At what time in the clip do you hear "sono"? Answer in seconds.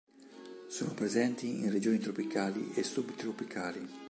0.67-0.95